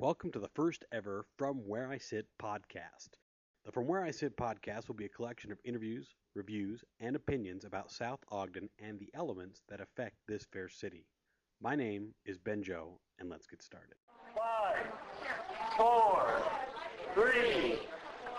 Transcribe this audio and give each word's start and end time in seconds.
Welcome 0.00 0.30
to 0.30 0.38
the 0.38 0.48
first 0.54 0.84
ever 0.92 1.24
From 1.36 1.56
Where 1.66 1.90
I 1.90 1.98
Sit 1.98 2.28
podcast. 2.40 3.08
The 3.64 3.72
From 3.72 3.88
Where 3.88 4.04
I 4.04 4.12
Sit 4.12 4.36
podcast 4.36 4.86
will 4.86 4.94
be 4.94 5.06
a 5.06 5.08
collection 5.08 5.50
of 5.50 5.58
interviews, 5.64 6.14
reviews, 6.36 6.84
and 7.00 7.16
opinions 7.16 7.64
about 7.64 7.90
South 7.90 8.20
Ogden 8.30 8.68
and 8.78 9.00
the 9.00 9.10
elements 9.12 9.62
that 9.68 9.80
affect 9.80 10.14
this 10.28 10.46
fair 10.52 10.68
city. 10.68 11.04
My 11.60 11.74
name 11.74 12.14
is 12.24 12.38
Ben 12.38 12.62
Joe, 12.62 13.00
and 13.18 13.28
let's 13.28 13.48
get 13.48 13.60
started. 13.60 13.96
Five, 14.36 14.86
four, 15.76 16.42
three, 17.14 17.80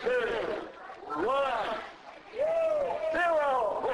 two, 0.00 1.26
one, 1.26 1.78
zero. 2.32 3.90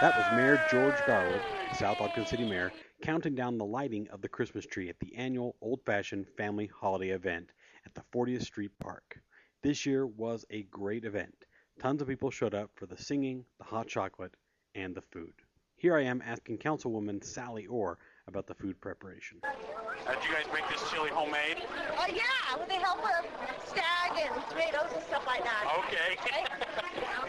That 0.00 0.16
was 0.16 0.26
Mayor 0.34 0.58
George 0.70 0.96
Garwood, 1.06 1.42
South 1.74 2.00
Ogden 2.00 2.24
City 2.24 2.44
Mayor, 2.44 2.72
counting 3.02 3.34
down 3.34 3.58
the 3.58 3.64
lighting 3.64 4.08
of 4.10 4.22
the 4.22 4.28
Christmas 4.28 4.64
tree 4.64 4.88
at 4.88 4.98
the 5.00 5.14
annual 5.16 5.56
Old 5.60 5.80
Fashioned 5.84 6.28
Family 6.36 6.68
Holiday 6.68 7.10
event 7.10 7.50
at 7.84 7.94
the 7.94 8.02
40th 8.14 8.42
Street 8.42 8.70
Park. 8.78 9.18
This 9.60 9.84
year 9.84 10.06
was 10.06 10.44
a 10.50 10.62
great 10.64 11.04
event. 11.04 11.34
Tons 11.80 12.00
of 12.00 12.06
people 12.06 12.30
showed 12.30 12.54
up 12.54 12.70
for 12.76 12.86
the 12.86 12.96
singing, 12.96 13.44
the 13.58 13.64
hot 13.64 13.88
chocolate, 13.88 14.36
and 14.76 14.94
the 14.94 15.02
food. 15.02 15.32
Here 15.74 15.96
I 15.96 16.02
am 16.02 16.22
asking 16.24 16.58
Councilwoman 16.58 17.24
Sally 17.24 17.66
Orr 17.66 17.98
about 18.28 18.46
the 18.46 18.54
food 18.54 18.80
preparation. 18.80 19.40
Uh, 19.42 20.14
did 20.14 20.24
you 20.24 20.32
guys 20.32 20.44
make 20.54 20.68
this 20.68 20.88
chili 20.88 21.10
homemade? 21.10 21.56
Oh 21.98 22.06
yeah, 22.06 22.56
with 22.56 22.68
the 22.68 22.74
help 22.74 23.00
of 23.00 23.26
Stagg 23.66 24.16
and 24.16 24.48
tomatoes 24.48 24.92
and 24.94 25.02
stuff 25.04 25.26
like 25.26 25.42
that. 25.42 25.82
Okay. 25.88 26.16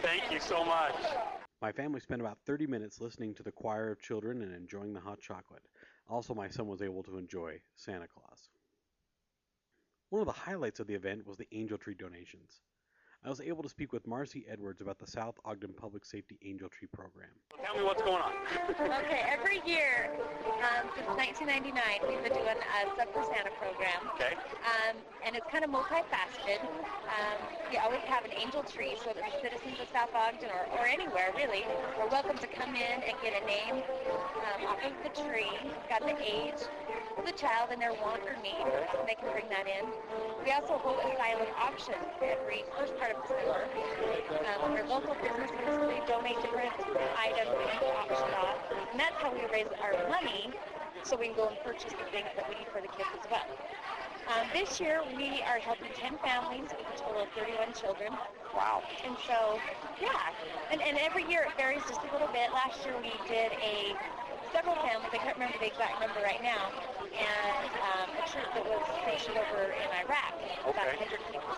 Thank 0.02 0.30
you 0.30 0.38
so 0.38 0.64
much. 0.64 0.94
My 1.64 1.72
family 1.72 2.00
spent 2.00 2.20
about 2.20 2.36
30 2.44 2.66
minutes 2.66 3.00
listening 3.00 3.32
to 3.36 3.42
the 3.42 3.50
choir 3.50 3.90
of 3.90 3.98
children 3.98 4.42
and 4.42 4.54
enjoying 4.54 4.92
the 4.92 5.00
hot 5.00 5.18
chocolate. 5.18 5.62
Also, 6.10 6.34
my 6.34 6.46
son 6.46 6.66
was 6.66 6.82
able 6.82 7.02
to 7.04 7.16
enjoy 7.16 7.58
Santa 7.74 8.06
Claus. 8.06 8.50
One 10.10 10.20
of 10.20 10.26
the 10.26 10.32
highlights 10.32 10.80
of 10.80 10.86
the 10.86 10.92
event 10.92 11.26
was 11.26 11.38
the 11.38 11.48
angel 11.52 11.78
tree 11.78 11.94
donations. 11.94 12.60
I 13.24 13.30
was 13.30 13.40
able 13.40 13.62
to 13.62 13.70
speak 13.70 13.94
with 13.94 14.06
Marcy 14.06 14.44
Edwards 14.50 14.82
about 14.82 14.98
the 14.98 15.06
South 15.06 15.36
Ogden 15.46 15.72
Public 15.72 16.04
Safety 16.04 16.38
Angel 16.44 16.68
Tree 16.68 16.88
Program. 16.92 17.30
Tell 17.64 17.74
me 17.74 17.82
what's 17.82 18.02
going 18.02 18.20
on. 18.20 18.32
Okay, 18.68 19.24
every 19.24 19.62
year 19.64 20.12
um, 20.60 20.84
since 20.92 21.08
1999, 21.40 21.72
we've 22.04 22.20
been 22.20 22.36
doing 22.36 22.60
a 22.60 22.84
Sub 23.00 23.08
for 23.16 23.24
Santa 23.32 23.48
program. 23.56 24.12
Okay. 24.20 24.36
Um, 24.68 25.00
and 25.24 25.34
it's 25.34 25.46
kind 25.48 25.64
of 25.64 25.70
multifaceted. 25.70 26.60
Um, 26.60 27.40
we 27.72 27.78
always 27.78 28.04
have 28.04 28.26
an 28.26 28.32
angel 28.36 28.62
tree 28.62 28.92
so 29.00 29.16
that 29.16 29.24
the 29.24 29.40
citizens 29.40 29.80
of 29.80 29.88
South 29.88 30.12
Ogden 30.12 30.52
or, 30.52 30.68
or 30.76 30.84
anywhere 30.84 31.32
really 31.34 31.64
are 31.96 32.08
welcome 32.12 32.36
to 32.36 32.46
come 32.46 32.76
in 32.76 33.00
and 33.08 33.16
get 33.24 33.32
a 33.32 33.44
name 33.48 33.80
um, 34.52 34.68
off 34.68 34.84
of 34.84 34.92
the 35.00 35.12
tree, 35.24 35.48
got 35.88 36.04
the 36.04 36.12
age 36.20 36.60
the 37.24 37.32
child 37.32 37.70
and 37.72 37.80
their 37.80 37.92
want 38.04 38.20
or 38.28 38.36
need, 38.42 38.60
and 38.60 39.08
they 39.08 39.14
can 39.14 39.32
bring 39.32 39.48
that 39.48 39.64
in. 39.64 39.88
We 40.44 40.52
also 40.52 40.76
hold 40.76 41.00
a 41.00 41.16
silent 41.16 41.48
auction 41.56 41.94
every 42.20 42.64
first 42.76 42.96
part 42.98 43.13
the 43.28 44.50
um, 44.62 44.72
where 44.72 44.84
local 44.84 45.14
businesses 45.14 45.88
they 45.88 46.00
donate 46.06 46.40
different 46.40 46.74
items 47.16 47.50
to 47.50 47.86
auction 47.86 48.34
off, 48.34 48.58
and 48.90 49.00
that's 49.00 49.16
how 49.20 49.32
we 49.32 49.46
raise 49.52 49.68
our 49.82 50.08
money 50.08 50.52
so 51.02 51.16
we 51.16 51.26
can 51.26 51.34
go 51.34 51.48
and 51.48 51.58
purchase 51.62 51.92
the 51.94 52.04
things 52.10 52.28
that 52.36 52.48
we 52.48 52.54
need 52.56 52.68
for 52.68 52.80
the 52.80 52.88
kids 52.88 53.10
as 53.14 53.30
well. 53.30 53.58
Um, 54.26 54.48
this 54.52 54.80
year 54.80 55.02
we 55.04 55.42
are 55.42 55.58
helping 55.58 55.92
10 55.92 56.18
families 56.18 56.70
with 56.76 56.88
a 56.88 56.98
total 56.98 57.22
of 57.22 57.30
31 57.30 57.72
children. 57.74 58.18
Wow. 58.54 58.82
And 59.04 59.16
so, 59.26 59.60
yeah, 60.00 60.32
and, 60.70 60.80
and 60.80 60.96
every 60.98 61.24
year 61.24 61.42
it 61.42 61.56
varies 61.56 61.82
just 61.86 62.00
a 62.04 62.12
little 62.12 62.28
bit. 62.28 62.52
Last 62.52 62.84
year 62.84 62.96
we 62.98 63.12
did 63.28 63.52
a 63.52 63.98
several 64.52 64.76
families, 64.76 65.10
I 65.12 65.18
can't 65.18 65.36
remember 65.36 65.58
the 65.58 65.66
exact 65.66 66.00
number 66.00 66.20
right 66.22 66.40
now, 66.40 66.70
and 67.12 67.70
um, 67.82 68.13
a 68.94 69.02
troop 69.02 69.10
that 69.10 69.18
was 69.18 69.22
stationed 69.22 69.38
over 69.38 69.72
in 69.72 69.90
Iraq, 70.06 70.34
Okay. 70.64 70.96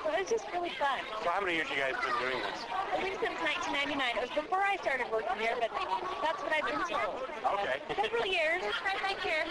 So 0.02 0.10
it 0.10 0.20
was 0.20 0.30
just 0.30 0.46
really 0.52 0.74
fun. 0.78 0.98
So 1.22 1.30
how 1.30 1.40
many 1.40 1.54
years 1.54 1.68
you 1.70 1.78
guys 1.78 1.94
been 2.02 2.16
doing 2.18 2.42
this? 2.42 2.58
At 2.90 3.02
least 3.04 3.22
since 3.22 3.38
1999. 3.38 4.18
It 4.18 4.22
was 4.22 4.34
before 4.34 4.62
I 4.62 4.76
started 4.82 5.06
working 5.14 5.38
here, 5.38 5.54
but 5.60 5.70
that's 6.22 6.42
what 6.42 6.50
I've 6.50 6.66
been 6.66 6.82
told. 6.90 7.22
Okay. 7.62 7.78
Several 7.94 8.26
years, 8.26 8.66
right 8.82 8.98
back 8.98 9.20
here. 9.22 9.46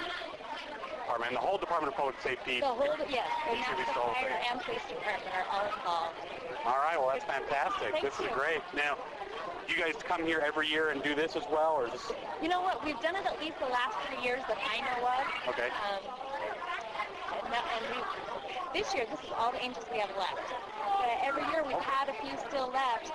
Department, 1.06 1.40
the 1.40 1.48
whole 1.48 1.58
Department 1.58 1.94
of 1.94 1.98
Public 1.98 2.20
Safety. 2.20 2.60
The 2.60 2.68
whole, 2.68 2.92
yes, 3.08 3.30
and 3.48 3.62
that's 3.62 3.88
the 3.88 3.96
fire 3.96 4.36
and 4.52 4.60
police 4.60 4.84
department 4.90 5.32
are 5.32 5.48
all 5.48 5.66
involved. 5.72 6.18
All 6.66 6.82
right. 6.84 6.98
Well, 7.00 7.14
that's 7.14 7.24
fantastic. 7.24 7.96
Thank 7.96 8.04
this 8.04 8.20
is 8.20 8.28
great. 8.34 8.60
Now, 8.76 8.98
you 9.70 9.78
guys 9.78 9.96
come 10.04 10.26
here 10.26 10.44
every 10.44 10.68
year 10.68 10.90
and 10.90 11.02
do 11.02 11.16
this 11.16 11.36
as 11.36 11.44
well, 11.48 11.80
or 11.80 11.88
just 11.88 12.12
You 12.42 12.50
know 12.50 12.62
what? 12.62 12.84
We've 12.84 13.00
done 13.00 13.16
it 13.16 13.26
at 13.26 13.40
least 13.40 13.60
the 13.60 13.72
last 13.72 13.96
three 14.10 14.20
years 14.26 14.42
that 14.50 14.58
I 14.60 14.84
know 14.84 15.08
of. 15.08 15.56
Okay. 15.56 15.70
Um, 15.88 16.04
and, 17.34 17.54
that, 17.54 17.66
and 17.78 17.86
we, 17.90 18.80
this 18.80 18.94
year, 18.94 19.06
this 19.10 19.20
is 19.20 19.32
all 19.38 19.52
the 19.52 19.64
angels 19.64 19.86
we 19.92 20.00
have 20.00 20.16
left. 20.18 20.54
But 21.00 21.10
every 21.24 21.44
year 21.52 21.64
we've 21.66 21.78
had 21.78 22.10
a 22.10 22.14
few 22.22 22.38
still 22.50 22.70
left. 22.72 23.12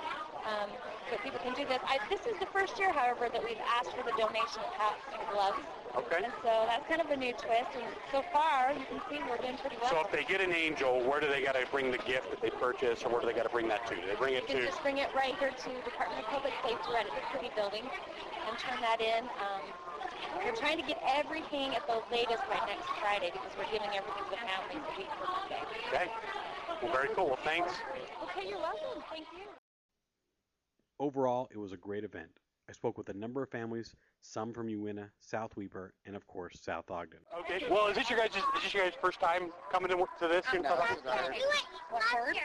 Um, 0.61 0.69
but 1.09 1.23
people 1.23 1.39
can 1.43 1.53
do 1.53 1.65
this. 1.65 1.79
I, 1.89 1.97
this 2.09 2.21
is 2.25 2.37
the 2.39 2.45
first 2.53 2.77
year, 2.79 2.93
however, 2.93 3.27
that 3.33 3.43
we've 3.43 3.59
asked 3.65 3.91
for 3.91 4.03
the 4.03 4.13
donation 4.13 4.61
of 4.61 4.71
hats 4.77 5.01
and 5.11 5.21
gloves. 5.33 5.59
okay? 5.97 6.23
And 6.23 6.33
so 6.45 6.63
that's 6.69 6.85
kind 6.87 7.01
of 7.01 7.09
a 7.09 7.17
new 7.17 7.33
twist. 7.33 7.73
And 7.73 7.83
so 8.11 8.23
far, 8.31 8.71
you 8.71 8.85
can 8.85 9.01
see 9.09 9.19
we're 9.27 9.41
doing 9.41 9.57
pretty 9.57 9.75
well. 9.81 9.89
So 9.91 9.99
if 10.05 10.11
they 10.11 10.23
get 10.23 10.39
an 10.39 10.53
angel, 10.53 11.01
where 11.03 11.19
do 11.19 11.27
they 11.27 11.41
got 11.41 11.57
to 11.59 11.65
bring 11.71 11.91
the 11.91 11.99
gift 12.05 12.29
that 12.29 12.39
they 12.41 12.51
purchase, 12.51 13.03
or 13.03 13.09
where 13.09 13.19
do 13.21 13.27
they 13.27 13.33
got 13.33 13.43
to 13.43 13.53
bring 13.53 13.67
that 13.67 13.85
to? 13.89 13.95
Do 13.95 14.05
they 14.07 14.15
bring 14.15 14.35
it 14.35 14.47
You 14.47 14.61
to? 14.61 14.65
just 14.65 14.81
bring 14.83 14.99
it 14.99 15.09
right 15.15 15.35
here 15.41 15.51
to 15.51 15.69
the 15.69 15.83
Department 15.83 16.21
of 16.21 16.27
Public 16.29 16.53
Safety 16.63 16.89
right 16.93 17.05
at 17.05 17.11
the 17.11 17.25
city 17.33 17.51
building 17.57 17.83
and 17.83 18.53
turn 18.61 18.79
that 18.85 19.01
in. 19.01 19.25
Um, 19.43 19.65
we're 20.45 20.55
trying 20.55 20.77
to 20.77 20.85
get 20.87 21.01
everything 21.11 21.75
at 21.75 21.83
the 21.91 21.99
latest 22.07 22.45
by 22.47 22.61
next 22.69 22.87
Friday 23.01 23.33
because 23.33 23.51
we're 23.57 23.67
giving 23.73 23.91
everything 23.91 24.23
to 24.23 24.31
the 24.31 24.41
families 24.47 24.79
a 24.79 24.93
week 24.95 25.11
from 25.19 25.27
Monday. 25.27 25.61
Okay. 25.91 26.07
Well, 26.81 26.93
very 26.93 27.09
cool. 27.13 27.27
Well, 27.27 27.43
thanks. 27.43 27.73
Okay, 28.31 28.47
you're 28.47 28.63
welcome. 28.63 29.03
Thank 29.11 29.27
you. 29.35 29.60
Overall, 31.01 31.49
it 31.51 31.57
was 31.57 31.71
a 31.71 31.77
great 31.77 32.03
event. 32.03 32.29
I 32.69 32.73
spoke 32.73 32.95
with 32.95 33.09
a 33.09 33.13
number 33.15 33.41
of 33.41 33.49
families, 33.49 33.95
some 34.21 34.53
from 34.53 34.69
Uintah, 34.69 35.09
South 35.19 35.57
Weber, 35.57 35.95
and 36.05 36.15
of 36.15 36.27
course, 36.27 36.59
South 36.61 36.91
Ogden. 36.91 37.17
Okay. 37.39 37.65
Well, 37.71 37.87
is 37.87 37.95
this 37.95 38.07
your 38.07 38.19
guys? 38.19 38.29
Is 38.29 38.63
this 38.63 38.71
your 38.71 38.83
guys' 38.83 38.93
first 39.01 39.19
time 39.19 39.51
coming 39.71 39.89
to, 39.89 39.97
to 39.97 40.27
this? 40.27 40.45
here 40.51 40.59
in 40.59 40.63
South 40.63 40.79
Ogden? 40.79 40.97
We 41.03 41.09
went 41.09 41.33
What, 41.89 42.03
third? 42.03 42.35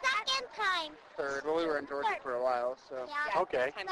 Second 0.00 0.46
time. 0.56 0.92
third. 1.16 1.42
Well, 1.44 1.56
we 1.56 1.66
were 1.66 1.76
in 1.76 1.88
Georgia 1.88 2.10
for 2.22 2.34
a 2.36 2.42
while, 2.42 2.78
so. 2.88 3.08
Yeah. 3.08 3.40
Okay. 3.40 3.72
So, 3.76 3.82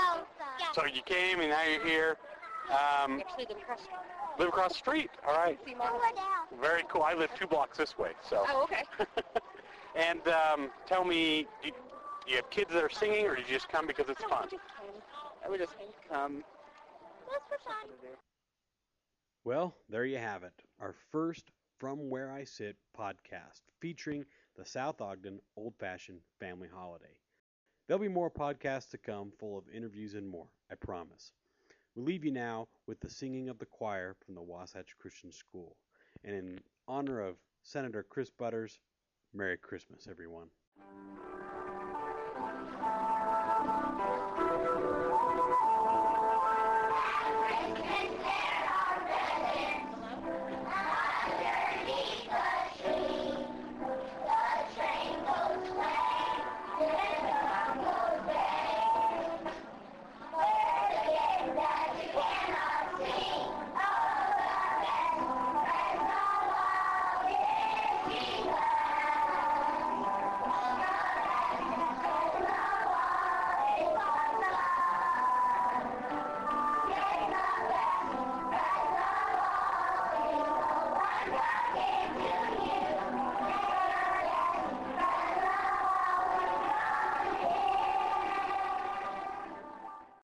yeah. 0.61 0.67
So 0.73 0.87
you 0.87 1.03
came 1.03 1.41
and 1.41 1.51
now 1.51 1.65
you're 1.65 1.85
here. 1.85 2.17
Um, 2.71 3.19
Actually, 3.19 3.47
the 3.47 3.55
press. 3.55 3.81
live 4.39 4.49
across 4.49 4.71
the 4.75 4.79
street. 4.79 5.11
All 5.27 5.35
right. 5.35 5.59
See 5.67 5.73
Go 5.73 5.79
more. 5.79 6.01
Very 6.63 6.85
cool. 6.89 7.03
I 7.03 7.15
live 7.15 7.31
two 7.37 7.49
blocks 7.49 7.77
this 7.77 7.99
way. 7.99 8.13
So. 8.23 8.45
Oh, 8.47 8.63
okay. 8.63 8.85
and 9.97 10.21
um, 10.29 10.71
tell 10.87 11.05
me, 11.05 11.49
do 11.61 11.69
you, 11.69 11.75
do 12.27 12.33
you 12.33 12.37
have 12.37 12.51
kids 12.51 12.73
that 12.73 12.83
are 12.83 12.91
singing, 12.91 13.27
or 13.27 13.37
did 13.37 13.49
you 13.49 13.55
just 13.55 13.69
come 13.69 13.87
because 13.87 14.09
it's 14.09 14.23
fun? 14.25 14.49
I 15.45 15.49
would 15.49 15.61
just 15.61 15.75
come. 16.11 16.43
That's 17.31 17.45
for 17.49 17.59
fun. 17.65 17.89
Well, 19.45 19.77
there 19.89 20.05
you 20.05 20.19
have 20.19 20.43
it. 20.43 20.53
Our 20.81 20.95
first 21.13 21.53
From 21.79 22.11
Where 22.11 22.33
I 22.33 22.43
Sit 22.43 22.77
podcast 22.99 23.61
featuring 23.81 24.25
the 24.57 24.65
South 24.65 25.01
Ogden 25.01 25.39
Old 25.57 25.75
Fashioned 25.79 26.19
Family 26.41 26.69
Holiday. 26.73 27.15
There'll 27.87 28.03
be 28.03 28.09
more 28.09 28.31
podcasts 28.31 28.91
to 28.91 28.99
come 28.99 29.31
full 29.39 29.57
of 29.57 29.65
interviews 29.73 30.15
and 30.15 30.29
more, 30.29 30.49
I 30.69 30.75
promise. 30.75 31.31
We 31.95 32.03
leave 32.03 32.25
you 32.25 32.33
now 32.33 32.67
with 32.89 32.99
the 32.99 33.09
singing 33.09 33.49
of 33.49 33.59
the 33.59 33.67
choir 33.67 34.17
from 34.25 34.35
the 34.35 34.43
Wasatch 34.43 34.97
Christian 35.01 35.31
School. 35.31 35.77
And 36.25 36.35
in 36.35 36.61
honor 36.89 37.21
of 37.21 37.37
Senator 37.63 38.03
Chris 38.03 38.31
Buttars, 38.31 38.81
Merry 39.33 39.57
Christmas, 39.57 40.09
everyone. 40.11 40.49
Thank 42.39 42.51
you. 42.81 43.06